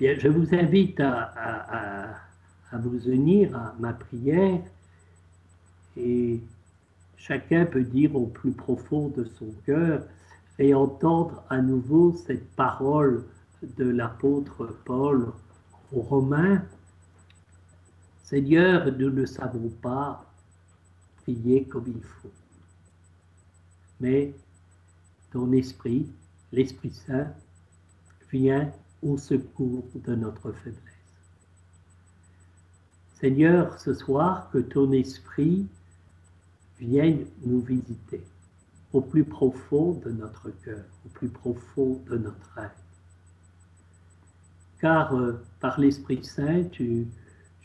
Je 0.00 0.28
vous 0.28 0.54
invite 0.54 0.98
à, 1.00 2.14
à 2.72 2.78
vous 2.78 3.08
unir 3.08 3.54
à 3.54 3.74
ma 3.78 3.92
prière 3.92 4.62
et 5.96 6.40
chacun 7.16 7.66
peut 7.66 7.82
dire 7.82 8.16
au 8.16 8.26
plus 8.26 8.52
profond 8.52 9.08
de 9.08 9.24
son 9.24 9.52
cœur 9.66 10.02
et 10.58 10.72
entendre 10.74 11.42
à 11.50 11.60
nouveau 11.60 12.14
cette 12.26 12.48
parole 12.54 13.24
de 13.62 13.84
l'apôtre 13.84 14.74
Paul 14.84 15.32
aux 15.92 16.00
Romains. 16.00 16.62
Seigneur, 18.22 18.90
nous 18.96 19.10
ne 19.10 19.26
savons 19.26 19.68
pas 19.82 20.24
prier 21.22 21.64
comme 21.64 21.84
il 21.88 22.02
faut, 22.02 22.32
mais 24.00 24.32
ton 25.30 25.52
esprit, 25.52 26.08
l'Esprit 26.52 26.92
Saint, 26.92 27.26
vient 28.32 28.70
au 29.02 29.16
secours 29.16 29.84
de 29.94 30.14
notre 30.14 30.52
faiblesse. 30.52 30.82
Seigneur, 33.20 33.78
ce 33.78 33.92
soir, 33.94 34.50
que 34.50 34.58
ton 34.58 34.92
esprit 34.92 35.66
vienne 36.78 37.26
nous 37.44 37.60
visiter 37.60 38.22
au 38.92 39.00
plus 39.00 39.24
profond 39.24 39.92
de 40.04 40.10
notre 40.10 40.50
cœur, 40.64 40.84
au 41.04 41.08
plus 41.10 41.28
profond 41.28 42.00
de 42.08 42.16
notre 42.16 42.58
être. 42.58 42.74
Car 44.80 45.14
euh, 45.14 45.44
par 45.60 45.78
l'Esprit 45.78 46.24
Saint, 46.24 46.64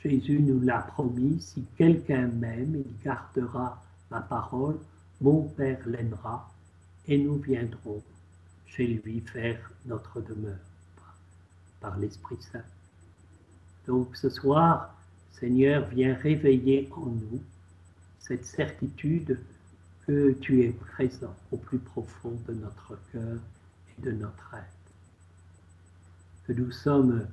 Jésus 0.04 0.40
nous 0.40 0.60
l'a 0.60 0.80
promis, 0.80 1.40
si 1.40 1.66
quelqu'un 1.77 2.27
m'aime, 2.27 2.76
il 2.76 3.04
gardera 3.04 3.82
ma 4.12 4.22
parole, 4.22 4.77
mon 5.22 5.44
Père 5.44 5.80
l'aimera, 5.88 6.52
et 7.08 7.18
nous 7.18 7.38
viendrons 7.38 8.04
chez 8.68 8.88
lui 8.88 9.22
faire 9.22 9.72
notre 9.86 10.22
demeure 10.22 10.75
par 11.86 12.00
l'Esprit 12.00 12.38
Saint. 12.52 12.66
Donc 13.86 14.16
ce 14.16 14.32
soir, 14.32 14.96
Seigneur, 15.34 15.88
viens 15.90 16.16
réveiller 16.16 16.90
en 16.98 17.05
nous 17.05 17.42
cette 18.20 18.46
certitude 18.46 19.40
que 20.08 20.32
tu 20.42 20.64
es 20.64 20.72
présent 20.72 21.36
au 21.52 21.58
plus 21.58 21.77
profond 21.77 22.36
de 22.48 22.54
notre 22.55 22.98
cœur 23.12 23.38
et 23.92 24.02
de 24.02 24.12
notre 24.14 24.55
être. 24.55 24.94
Que 26.48 26.54
nous 26.54 26.72
sommes 26.72 27.27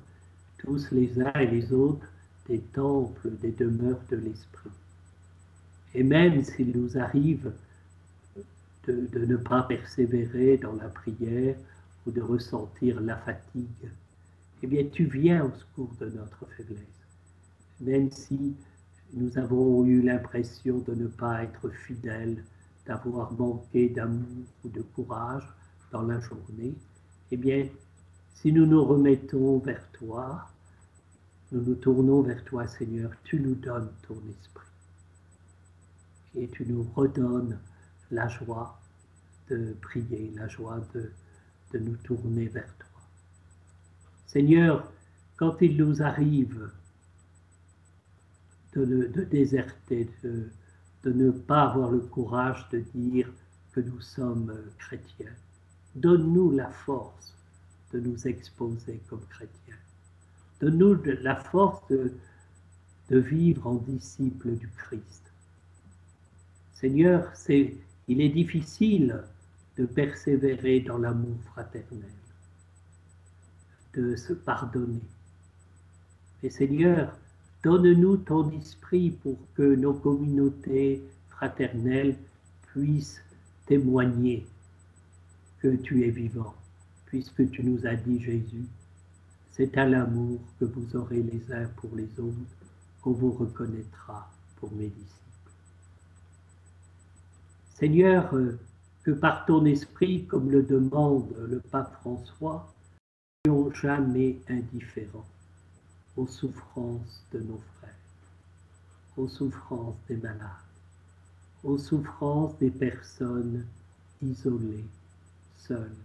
tous 0.58 0.90
les 0.92 1.18
uns 1.18 1.32
et 1.32 1.46
les 1.46 1.72
autres 1.72 2.06
des 2.46 2.60
temples, 2.60 3.30
des 3.40 3.52
demeures 3.52 4.02
de 4.10 4.16
l'Esprit. 4.16 4.70
Et 5.94 6.02
même 6.02 6.44
s'il 6.44 6.76
nous 6.76 6.98
arrive 6.98 7.52
de, 8.86 9.08
de, 9.12 9.24
ne 9.24 9.36
pas 9.36 9.62
persévérer 9.62 10.58
dans 10.58 10.74
la 10.74 10.88
prière 10.88 11.56
ou 12.06 12.10
de 12.10 12.20
ressentir 12.20 13.00
la 13.00 13.16
fatigue, 13.16 13.88
eh 14.62 14.66
bien 14.66 14.84
tu 14.92 15.04
viens 15.04 15.44
au 15.44 15.52
secours 15.52 15.94
de 16.00 16.06
notre 16.10 16.46
faiblesse 16.56 17.02
même 17.82 18.10
si 18.10 18.54
nous 19.12 19.36
avons 19.36 19.84
eu 19.84 20.02
l'impression 20.02 20.78
de 20.78 20.94
ne 20.94 21.06
pas 21.08 21.42
être 21.42 21.68
fidèles, 21.70 22.44
d'avoir 22.86 23.32
manqué 23.32 23.88
d'amour 23.88 24.46
ou 24.64 24.68
de 24.68 24.82
courage 24.82 25.46
dans 25.90 26.02
la 26.02 26.20
journée, 26.20 26.74
eh 27.30 27.36
bien, 27.36 27.68
si 28.34 28.52
nous 28.52 28.66
nous 28.66 28.84
remettons 28.84 29.58
vers 29.58 29.86
toi, 29.92 30.48
nous 31.50 31.60
nous 31.60 31.74
tournons 31.74 32.22
vers 32.22 32.42
toi, 32.44 32.66
Seigneur, 32.66 33.10
tu 33.24 33.38
nous 33.38 33.54
donnes 33.54 33.90
ton 34.06 34.16
esprit. 34.30 34.66
Et 36.34 36.48
tu 36.48 36.64
nous 36.64 36.86
redonnes 36.94 37.58
la 38.10 38.28
joie 38.28 38.80
de 39.50 39.76
prier, 39.82 40.32
la 40.36 40.48
joie 40.48 40.80
de, 40.94 41.10
de 41.72 41.78
nous 41.78 41.96
tourner 41.96 42.46
vers 42.46 42.74
toi. 42.78 42.91
Seigneur, 44.32 44.90
quand 45.36 45.60
il 45.60 45.76
nous 45.76 46.02
arrive 46.02 46.70
de, 48.74 49.12
déserter, 49.30 50.08
de, 50.24 50.48
ne 51.04 51.30
pas 51.30 51.64
avoir 51.64 51.90
le 51.90 51.98
courage 51.98 52.66
de 52.70 52.82
dire 52.94 53.30
que 53.72 53.80
nous 53.80 54.00
sommes 54.00 54.54
chrétiens. 54.78 55.34
Donne-nous 55.96 56.50
la 56.52 56.70
force 56.70 57.34
de 57.92 58.00
nous 58.00 58.26
exposer 58.26 59.02
comme 59.10 59.20
chrétiens. 59.28 59.76
Donne-nous 60.62 61.02
la 61.20 61.36
force 61.36 61.86
de, 61.90 62.14
vivre 63.10 63.66
en 63.66 63.74
disciples 63.74 64.52
du 64.52 64.68
Christ. 64.78 65.30
Seigneur, 66.72 67.30
il 68.08 68.22
est 68.22 68.30
difficile 68.30 69.24
de 69.76 69.84
persévérer 69.84 70.80
dans 70.80 70.96
l'amour 70.96 71.36
fraternel, 71.52 72.08
de 73.94 74.16
se 74.16 74.32
pardonner. 74.32 75.02
Et 76.42 76.50
Seigneur, 76.50 77.12
Donne-nous 77.62 78.16
ton 78.16 78.50
esprit 78.50 79.10
pour 79.10 79.38
que 79.54 79.76
nos 79.76 79.94
communautés 79.94 81.00
fraternelles 81.28 82.16
puissent 82.72 83.22
témoigner 83.66 84.44
que 85.60 85.76
tu 85.76 86.04
es 86.04 86.10
vivant, 86.10 86.54
puisque 87.06 87.48
tu 87.52 87.62
nous 87.62 87.86
as 87.86 87.94
dit, 87.94 88.20
Jésus, 88.20 88.66
c'est 89.52 89.78
à 89.78 89.86
l'amour 89.88 90.40
que 90.58 90.64
vous 90.64 90.96
aurez 90.96 91.22
les 91.22 91.54
uns 91.54 91.68
pour 91.76 91.90
les 91.94 92.08
autres 92.18 92.34
qu'on 93.00 93.12
vous 93.12 93.30
reconnaîtra 93.30 94.28
pour 94.56 94.72
mes 94.72 94.88
disciples. 94.88 95.52
Seigneur, 97.74 98.34
que 99.04 99.10
par 99.12 99.46
ton 99.46 99.64
esprit, 99.66 100.24
comme 100.24 100.50
le 100.50 100.64
demande 100.64 101.32
le 101.48 101.60
pape 101.60 101.94
François, 102.00 102.72
soyons 103.44 103.72
jamais 103.74 104.38
indifférents 104.48 105.26
aux 106.16 106.28
souffrances 106.28 107.24
de 107.32 107.40
nos 107.40 107.60
frères, 107.76 107.90
aux 109.16 109.26
souffrances 109.26 109.96
des 110.08 110.16
malades, 110.16 110.38
aux 111.64 111.76
souffrances 111.76 112.56
des 112.58 112.70
personnes 112.70 113.66
isolées, 114.22 114.84
seules, 115.58 115.96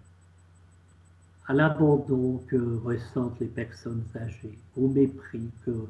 à 1.45 1.53
l'abandon 1.53 2.43
que 2.47 2.77
ressentent 2.83 3.39
les 3.39 3.45
personnes 3.45 4.03
âgées, 4.15 4.57
au 4.75 4.87
mépris 4.87 5.51
que, 5.63 5.87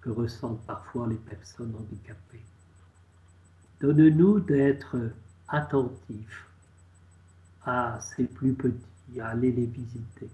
que 0.00 0.10
ressentent 0.10 0.66
parfois 0.66 1.06
les 1.06 1.14
personnes 1.14 1.72
handicapées. 1.78 2.44
Donne-nous 3.80 4.40
d'être 4.40 4.96
attentifs 5.46 6.46
à 7.64 8.00
ces 8.00 8.24
plus 8.24 8.54
petits, 8.54 9.20
à 9.20 9.28
aller 9.28 9.52
les 9.52 9.66
visiter, 9.66 10.28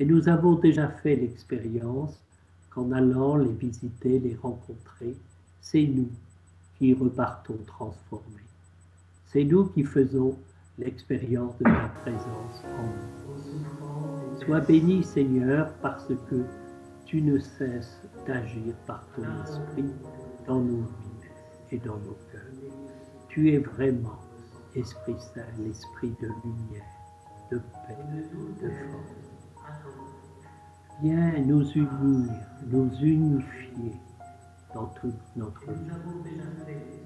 et 0.00 0.06
nous 0.06 0.30
avons 0.30 0.54
déjà 0.54 0.88
fait 0.88 1.14
l'expérience 1.14 2.18
qu'en 2.70 2.90
allant 2.90 3.36
les 3.36 3.52
visiter, 3.52 4.18
les 4.18 4.34
rencontrer, 4.34 5.14
c'est 5.60 5.86
nous 5.86 6.08
qui 6.78 6.94
repartons 6.94 7.58
transformés. 7.66 8.24
C'est 9.26 9.44
nous 9.44 9.66
qui 9.66 9.84
faisons 9.84 10.36
l'expérience 10.78 11.56
de 11.58 11.64
ta 11.64 11.92
présence 12.02 12.62
en 12.78 12.86
nous. 12.86 14.40
Sois 14.42 14.60
béni 14.60 15.04
Seigneur 15.04 15.70
parce 15.82 16.08
que 16.08 16.44
tu 17.04 17.20
ne 17.20 17.38
cesses 17.38 18.00
d'agir 18.26 18.74
par 18.86 19.04
ton 19.14 19.24
esprit 19.44 19.90
dans 20.46 20.60
nos 20.60 20.78
vies 20.78 21.28
et 21.72 21.78
dans 21.78 21.98
nos 21.98 22.16
cœurs. 22.32 22.40
Tu 23.28 23.52
es 23.52 23.58
vraiment 23.58 24.18
Esprit 24.74 25.16
Saint, 25.18 25.42
l'Esprit 25.58 26.14
de 26.22 26.28
lumière, 26.42 26.84
de 27.50 27.58
paix, 27.58 27.96
de 28.62 28.68
force. 28.68 29.29
Viens 31.02 31.32
nous 31.46 31.66
unir, 31.72 32.30
nous 32.66 32.90
unifier 33.00 33.94
dans 34.74 34.86
toute 35.00 35.14
notre 35.34 35.72
vie, 35.72 35.90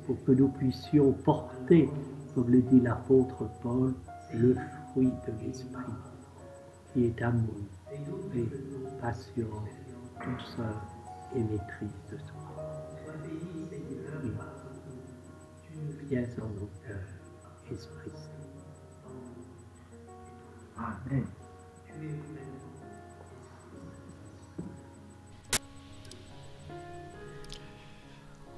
pour 0.04 0.22
que 0.24 0.32
nous 0.32 0.48
puissions 0.48 1.12
porter, 1.12 1.88
comme 2.34 2.50
le 2.50 2.62
dit 2.62 2.80
l'apôtre 2.80 3.48
Paul, 3.62 3.94
le 4.32 4.56
fruit 4.90 5.12
de 5.26 5.46
l'Esprit, 5.46 5.92
qui 6.92 7.04
est 7.04 7.22
amour, 7.22 7.54
paix, 8.32 8.48
patience, 9.00 9.70
douceur 10.18 10.82
et 11.36 11.40
maîtrise 11.40 12.00
de 12.10 12.18
soi. 12.18 12.44
Viens 16.08 16.26
en 16.42 16.48
nos 16.48 16.70
cœurs, 16.86 17.70
Esprit 17.70 18.10
Saint. 18.10 18.44
Amen. 20.76 21.24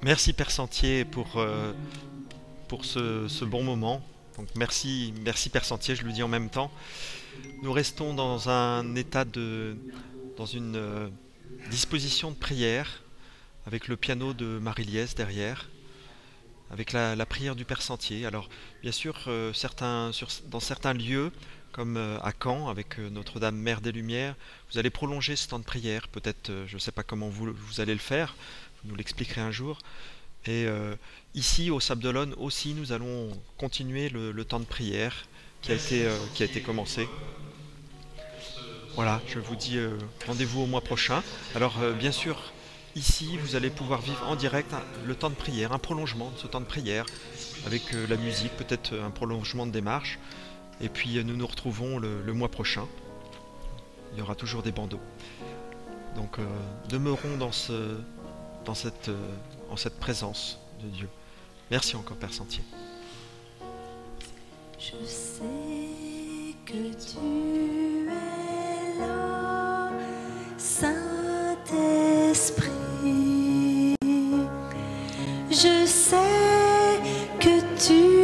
Merci 0.03 0.31
Père 0.31 0.51
Sentier 0.51 1.05
pour, 1.05 1.37
euh, 1.37 1.73
pour 2.67 2.85
ce, 2.85 3.43
bon 3.43 3.63
moment. 3.63 4.05
Donc 4.37 4.47
merci, 4.55 5.11
merci 5.23 5.49
Père 5.49 5.65
Sentier, 5.65 5.95
je 5.95 6.03
le 6.03 6.11
dis 6.11 6.21
en 6.21 6.27
même 6.27 6.49
temps. 6.49 6.71
Nous 7.63 7.73
restons 7.73 8.13
dans 8.13 8.47
un 8.49 8.95
état 8.95 9.25
de. 9.25 9.75
dans 10.37 10.45
une 10.45 10.75
euh, 10.75 11.09
disposition 11.71 12.29
de 12.29 12.35
prière, 12.35 13.01
avec 13.65 13.87
le 13.87 13.97
piano 13.97 14.33
de 14.33 14.59
Marie-Liesse 14.59 15.15
derrière, 15.15 15.67
avec 16.69 16.93
la, 16.93 17.25
prière 17.25 17.55
du 17.55 17.65
Père 17.65 17.81
Sentier. 17.81 18.27
Alors, 18.27 18.49
bien 18.83 18.91
sûr, 18.91 19.17
euh, 19.27 19.51
certains, 19.51 20.11
dans 20.45 20.59
certains 20.59 20.93
lieux, 20.93 21.31
comme 21.71 21.97
à 21.97 22.31
Caen 22.41 22.69
avec 22.69 22.97
Notre-Dame 22.97 23.55
Mère 23.55 23.81
des 23.81 23.91
Lumières. 23.91 24.35
Vous 24.71 24.79
allez 24.79 24.89
prolonger 24.89 25.35
ce 25.35 25.47
temps 25.47 25.59
de 25.59 25.63
prière. 25.63 26.07
Peut-être, 26.07 26.51
je 26.65 26.73
ne 26.73 26.79
sais 26.79 26.91
pas 26.91 27.03
comment 27.03 27.29
vous, 27.29 27.53
vous, 27.53 27.81
allez 27.81 27.93
le 27.93 27.99
faire. 27.99 28.35
Vous 28.83 28.89
nous 28.89 28.95
l'expliquerez 28.95 29.41
un 29.41 29.51
jour. 29.51 29.79
Et 30.45 30.65
ici, 31.35 31.69
au 31.71 31.81
Sable 31.81 32.07
aussi, 32.37 32.73
nous 32.73 32.93
allons 32.93 33.29
continuer 33.57 34.07
le, 34.09 34.45
temps 34.45 34.61
de 34.61 34.65
prière 34.65 35.25
qui 35.61 35.73
a 35.73 35.75
été, 35.75 36.07
qui 36.35 36.43
a 36.43 36.45
été 36.45 36.61
commencé. 36.61 37.09
Voilà, 38.95 39.21
je 39.27 39.39
vous 39.39 39.57
dis 39.57 39.77
rendez-vous 40.25 40.61
au 40.61 40.65
mois 40.67 40.79
prochain. 40.79 41.21
Alors, 41.53 41.77
bien 41.99 42.13
sûr, 42.13 42.53
ici, 42.95 43.37
vous 43.37 43.57
allez 43.57 43.69
pouvoir 43.69 44.01
vivre 44.01 44.25
en 44.25 44.37
direct 44.37 44.73
le 45.05 45.15
temps 45.15 45.29
de 45.29 45.35
prière, 45.35 45.73
un 45.73 45.79
prolongement 45.79 46.31
de 46.31 46.37
ce 46.37 46.47
temps 46.47 46.61
de 46.61 46.65
prière, 46.65 47.05
avec 47.65 47.91
la 48.07 48.15
musique, 48.15 48.55
peut-être 48.55 48.97
un 48.97 49.11
prolongement 49.11 49.65
de 49.65 49.71
démarche. 49.71 50.17
Et 50.79 50.89
puis 50.89 51.23
nous 51.23 51.35
nous 51.35 51.47
retrouvons 51.47 51.97
le, 51.97 52.33
mois 52.33 52.49
prochain. 52.49 52.85
Il 54.13 54.19
y 54.19 54.21
aura 54.21 54.35
toujours 54.35 54.63
des 54.63 54.71
bandeaux. 54.71 55.01
Donc 56.15 56.39
euh, 56.39 56.45
demeurons 56.89 57.37
dans, 57.37 57.51
ce, 57.51 57.97
cette, 58.75 59.09
euh, 59.09 59.35
en 59.69 59.77
cette 59.77 59.99
présence 59.99 60.59
de 60.81 60.87
Dieu. 60.87 61.09
Merci 61.71 61.95
encore 61.95 62.17
Père 62.17 62.33
Sentier. 62.33 62.63
Je 64.79 65.05
sais 65.05 65.43
que 66.65 66.93
tu 66.93 67.17
es 68.07 68.99
là, 68.99 69.89
Saint-Esprit. 70.57 71.07
Je 75.49 75.85
sais 75.85 76.17
que 77.39 77.59
tu 77.85 78.17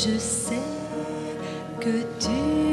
Je 0.00 0.16
sais 0.16 0.62
que 1.80 2.04
tu 2.20 2.30
es 2.30 2.67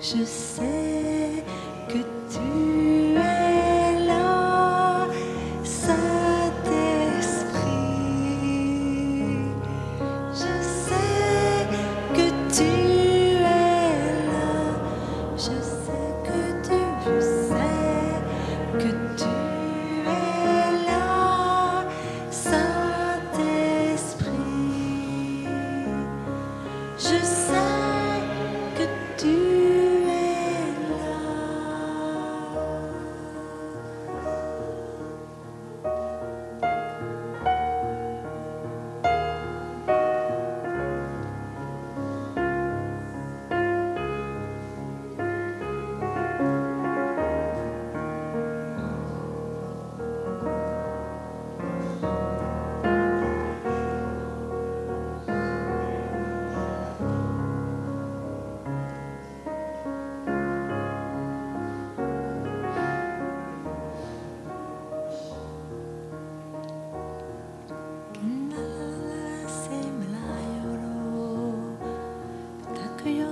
je 0.00 0.24
sais 0.24 1.44
que 1.88 1.98
tu 2.32 2.69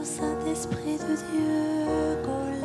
Saint-Esprit 0.04 0.98
de 0.98 1.16
Dieu, 1.32 2.57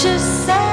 just 0.00 0.46
say 0.46 0.67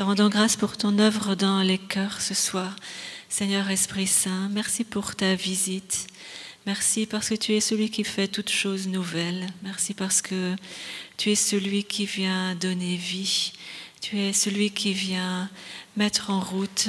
Te 0.00 0.04
rendons 0.04 0.30
grâce 0.30 0.56
pour 0.56 0.78
ton 0.78 0.98
œuvre 0.98 1.34
dans 1.34 1.60
les 1.60 1.76
cœurs 1.76 2.22
ce 2.22 2.32
soir. 2.32 2.74
Seigneur 3.28 3.68
Esprit 3.68 4.06
Saint, 4.06 4.48
merci 4.48 4.82
pour 4.82 5.14
ta 5.14 5.34
visite. 5.34 6.06
Merci 6.64 7.04
parce 7.04 7.28
que 7.28 7.34
tu 7.34 7.52
es 7.52 7.60
celui 7.60 7.90
qui 7.90 8.02
fait 8.02 8.26
toutes 8.26 8.48
choses 8.48 8.88
nouvelles. 8.88 9.46
Merci 9.62 9.92
parce 9.92 10.22
que 10.22 10.56
tu 11.18 11.30
es 11.30 11.34
celui 11.34 11.84
qui 11.84 12.06
vient 12.06 12.54
donner 12.54 12.96
vie. 12.96 13.52
Tu 14.00 14.18
es 14.18 14.32
celui 14.32 14.70
qui 14.70 14.94
vient 14.94 15.50
mettre 15.98 16.30
en 16.30 16.40
route. 16.40 16.88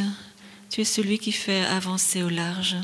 Tu 0.69 0.79
es 0.79 0.85
celui 0.85 1.19
qui 1.19 1.33
fait 1.33 1.65
avancer 1.65 2.23
au 2.23 2.29
large. 2.29 2.77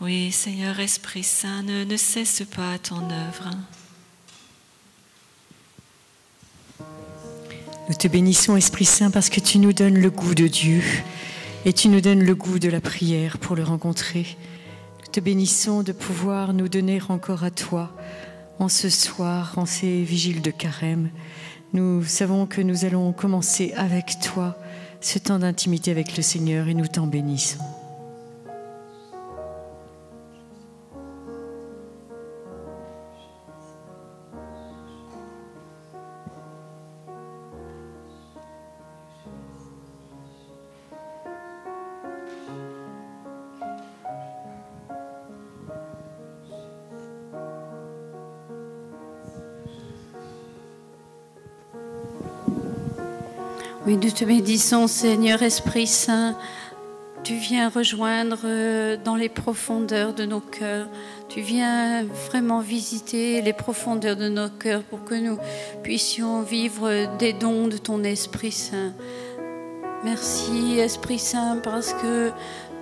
Oui, 0.00 0.32
Seigneur 0.32 0.80
Esprit 0.80 1.22
Saint, 1.22 1.62
ne, 1.62 1.84
ne 1.84 1.96
cesse 1.96 2.42
pas 2.56 2.76
ton 2.80 3.08
œuvre. 3.08 3.50
Nous 7.86 7.94
te 7.94 8.08
bénissons, 8.08 8.56
Esprit 8.56 8.86
Saint, 8.86 9.10
parce 9.10 9.28
que 9.28 9.40
tu 9.40 9.58
nous 9.58 9.74
donnes 9.74 9.98
le 9.98 10.10
goût 10.10 10.34
de 10.34 10.46
Dieu 10.46 10.82
et 11.66 11.74
tu 11.74 11.88
nous 11.88 12.00
donnes 12.00 12.24
le 12.24 12.34
goût 12.34 12.58
de 12.58 12.70
la 12.70 12.80
prière 12.80 13.36
pour 13.36 13.56
le 13.56 13.62
rencontrer. 13.62 14.26
Nous 15.00 15.12
te 15.12 15.20
bénissons 15.20 15.82
de 15.82 15.92
pouvoir 15.92 16.54
nous 16.54 16.68
donner 16.68 17.00
encore 17.10 17.44
à 17.44 17.50
toi 17.50 17.94
en 18.58 18.70
ce 18.70 18.88
soir, 18.88 19.52
en 19.58 19.66
ces 19.66 20.02
vigiles 20.02 20.40
de 20.40 20.50
carême. 20.50 21.10
Nous 21.74 22.02
savons 22.04 22.46
que 22.46 22.62
nous 22.62 22.86
allons 22.86 23.12
commencer 23.12 23.74
avec 23.76 24.18
toi 24.18 24.56
ce 25.02 25.18
temps 25.18 25.38
d'intimité 25.38 25.90
avec 25.90 26.16
le 26.16 26.22
Seigneur 26.22 26.68
et 26.68 26.74
nous 26.74 26.86
t'en 26.86 27.06
bénissons. 27.06 27.58
Oui, 53.86 53.98
nous 53.98 54.10
te 54.10 54.24
bénissons, 54.24 54.86
Seigneur 54.86 55.42
Esprit 55.42 55.86
Saint. 55.86 56.38
Tu 57.22 57.34
viens 57.34 57.68
rejoindre 57.68 58.38
euh, 58.44 58.96
dans 58.96 59.14
les 59.14 59.28
profondeurs 59.28 60.14
de 60.14 60.24
nos 60.24 60.40
cœurs. 60.40 60.88
Tu 61.28 61.42
viens 61.42 62.04
vraiment 62.04 62.60
visiter 62.60 63.42
les 63.42 63.52
profondeurs 63.52 64.16
de 64.16 64.30
nos 64.30 64.48
cœurs 64.48 64.82
pour 64.84 65.04
que 65.04 65.14
nous 65.14 65.36
puissions 65.82 66.40
vivre 66.40 67.14
des 67.18 67.34
dons 67.34 67.68
de 67.68 67.76
ton 67.76 68.02
Esprit 68.04 68.52
Saint. 68.52 68.94
Merci, 70.02 70.78
Esprit 70.78 71.18
Saint, 71.18 71.58
parce 71.62 71.92
que 71.92 72.30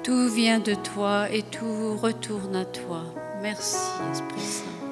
tout 0.04 0.28
vient 0.28 0.60
de 0.60 0.74
toi 0.74 1.28
et 1.32 1.42
tout 1.42 1.96
retourne 1.96 2.54
à 2.54 2.64
toi. 2.64 3.02
Merci, 3.42 3.76
Esprit 4.12 4.40
Saint. 4.40 4.91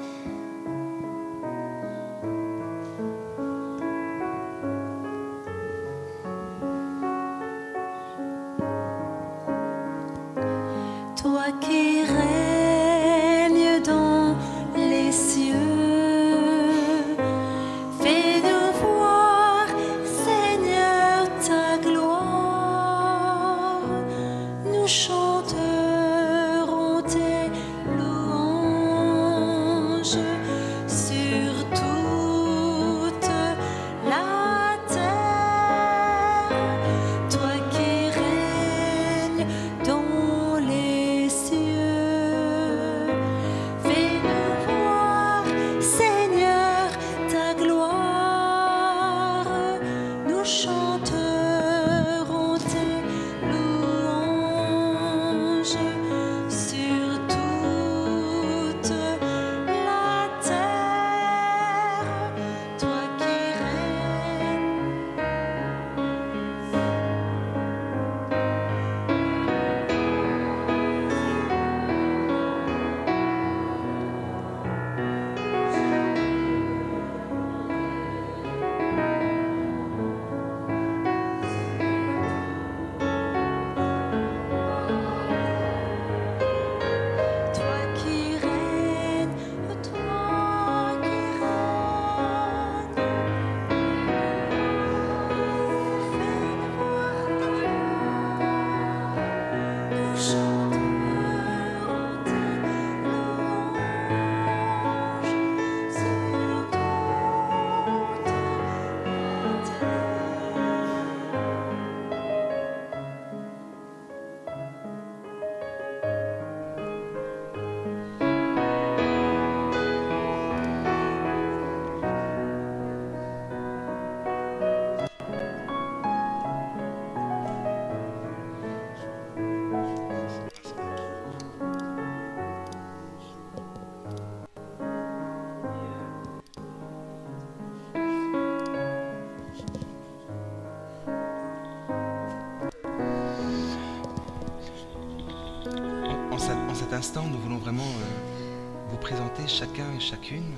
Cet, 146.90 146.98
instant, 146.98 147.22
nous 147.22 147.38
voulons 147.38 147.58
vraiment 147.58 147.84
euh, 147.84 148.88
vous 148.88 148.96
présenter 148.96 149.46
chacun 149.46 149.86
et 149.96 150.00
chacune, 150.00 150.54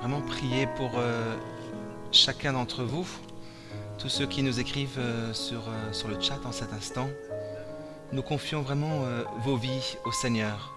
vraiment 0.00 0.22
prier 0.22 0.66
pour 0.76 0.92
euh, 0.96 1.36
chacun 2.10 2.54
d'entre 2.54 2.84
vous, 2.84 3.06
tous 3.98 4.08
ceux 4.08 4.26
qui 4.26 4.42
nous 4.42 4.60
écrivent 4.60 4.98
euh, 4.98 5.34
sur, 5.34 5.60
sur 5.92 6.08
le 6.08 6.18
chat 6.18 6.38
en 6.46 6.52
cet 6.52 6.72
instant. 6.72 7.06
Nous 8.12 8.22
confions 8.22 8.62
vraiment 8.62 9.04
vos 9.44 9.56
vies 9.56 9.98
au 10.06 10.12
Seigneur. 10.12 10.74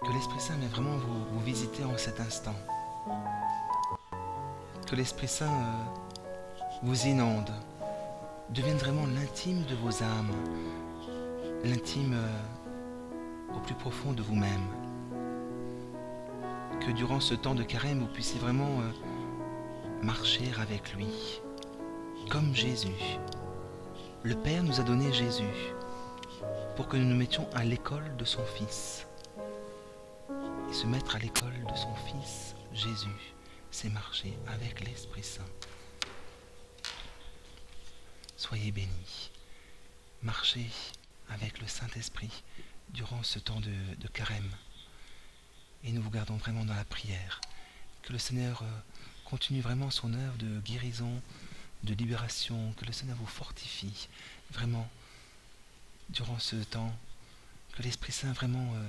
Que 0.00 0.12
l'Esprit 0.14 0.40
Saint 0.40 0.54
vienne 0.54 0.70
vraiment 0.70 0.96
vous, 0.96 1.40
visiter 1.44 1.84
en 1.84 1.98
cet 1.98 2.20
instant. 2.20 2.56
Que 4.86 4.96
l'Esprit 4.96 5.28
Saint 5.28 5.60
vous 6.82 7.06
inonde 7.06 7.50
devienne 8.48 8.78
vraiment 8.78 9.04
l'intime 9.06 9.62
de 9.64 9.74
vos 9.74 10.02
âmes, 10.02 10.32
l'intime 11.64 12.14
euh, 12.14 13.54
au 13.54 13.60
plus 13.60 13.74
profond 13.74 14.12
de 14.12 14.22
vous-même. 14.22 14.66
Que 16.80 16.90
durant 16.92 17.20
ce 17.20 17.34
temps 17.34 17.54
de 17.54 17.62
carême, 17.62 18.00
vous 18.00 18.06
puissiez 18.06 18.40
vraiment 18.40 18.80
euh, 18.80 20.02
marcher 20.02 20.50
avec 20.60 20.94
lui, 20.94 21.40
comme 22.30 22.54
Jésus. 22.54 23.18
Le 24.22 24.34
Père 24.34 24.62
nous 24.62 24.80
a 24.80 24.82
donné 24.82 25.12
Jésus 25.12 25.74
pour 26.76 26.88
que 26.88 26.96
nous 26.96 27.04
nous 27.04 27.16
mettions 27.16 27.48
à 27.54 27.64
l'école 27.64 28.16
de 28.16 28.24
son 28.24 28.44
Fils. 28.44 29.06
Et 30.70 30.72
se 30.72 30.86
mettre 30.86 31.16
à 31.16 31.18
l'école 31.18 31.64
de 31.70 31.76
son 31.76 31.94
Fils, 32.06 32.54
Jésus, 32.72 33.34
c'est 33.70 33.90
marcher 33.90 34.32
avec 34.46 34.86
l'Esprit 34.86 35.22
Saint. 35.22 35.42
Soyez 38.36 38.72
bénis. 38.72 39.30
Marchez 40.22 40.66
avec 41.30 41.60
le 41.60 41.66
Saint-Esprit 41.66 42.42
durant 42.90 43.22
ce 43.22 43.38
temps 43.38 43.60
de, 43.60 44.08
carême. 44.12 44.50
Et 45.84 45.92
nous 45.92 46.02
vous 46.02 46.10
gardons 46.10 46.36
vraiment 46.36 46.64
dans 46.64 46.74
la 46.74 46.84
prière. 46.84 47.40
Que 48.02 48.12
le 48.12 48.18
Seigneur 48.18 48.62
euh, 48.62 48.80
continue 49.24 49.60
vraiment 49.60 49.90
son 49.90 50.12
œuvre 50.12 50.36
de 50.38 50.60
guérison, 50.60 51.22
de 51.84 51.94
libération, 51.94 52.72
que 52.74 52.84
le 52.84 52.92
Seigneur 52.92 53.16
vous 53.16 53.26
fortifie 53.26 54.08
vraiment 54.50 54.88
durant 56.10 56.38
ce 56.38 56.56
temps, 56.56 56.94
que 57.72 57.82
l'Esprit 57.82 58.12
Saint 58.12 58.32
vraiment 58.32 58.74
euh, 58.74 58.88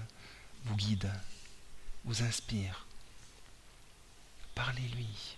vous 0.66 0.76
guide, 0.76 1.12
vous 2.04 2.24
inspire. 2.24 2.88
Parlez-lui, 4.56 5.38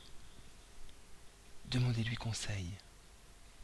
demandez-lui 1.67 2.15
conseil, 2.15 2.67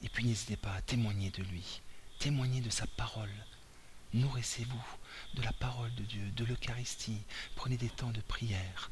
et 0.04 0.10
puis 0.10 0.26
n'hésitez 0.26 0.58
pas 0.58 0.74
à 0.74 0.82
témoigner 0.82 1.32
de 1.32 1.44
lui, 1.44 1.82
témoignez 2.20 2.62
de 2.62 2.70
sa 2.70 2.86
parole. 2.86 3.34
Nourrissez-vous 4.14 4.84
de 5.36 5.42
la 5.42 5.54
parole 5.54 5.94
de 5.96 6.04
Dieu, 6.04 6.30
de 6.32 6.44
l'Eucharistie. 6.46 7.22
Prenez 7.56 7.78
des 7.78 7.90
temps 7.90 8.12
de 8.12 8.22
prière. 8.22 8.92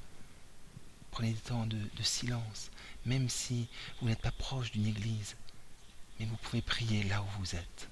Prenez 1.11 1.33
des 1.33 1.39
temps 1.39 1.65
de, 1.65 1.79
silence, 2.03 2.71
même 3.05 3.29
si 3.29 3.67
vous 3.99 4.07
n'êtes 4.07 4.21
pas 4.21 4.31
proche 4.31 4.71
d'une 4.71 4.87
église. 4.87 5.35
Mais 6.19 6.25
vous 6.25 6.37
pouvez 6.37 6.61
prier 6.61 7.03
là 7.03 7.21
où 7.21 7.27
vous 7.39 7.55
êtes 7.55 7.89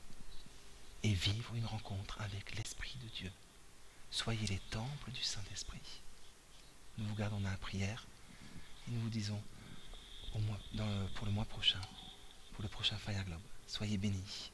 et 1.04 1.14
vivre 1.14 1.54
une 1.56 1.66
rencontre 1.66 2.20
avec 2.22 2.56
l'Esprit 2.56 2.96
de 3.04 3.10
Dieu. 3.10 3.32
Soyez 4.10 4.48
les 4.48 4.60
temples 4.72 5.12
du 5.12 5.22
Saint-Esprit. 5.22 6.02
Nous 6.98 7.08
vous 7.08 7.16
gardons 7.16 7.40
dans 7.40 7.50
la 7.50 7.58
prière 7.58 8.06
et 8.88 8.92
nous 8.92 9.02
vous 9.02 9.10
disons 9.10 9.42
pour 10.32 11.26
le 11.26 11.32
mois 11.32 11.46
prochain, 11.46 11.82
pour 12.54 12.64
le 12.64 12.70
prochain 12.70 12.98
Fire 12.98 13.24
Globe, 13.24 13.42
soyez 13.68 13.98
bénis. 13.98 14.52